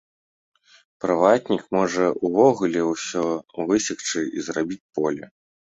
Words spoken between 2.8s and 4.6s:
ўсё высекчы і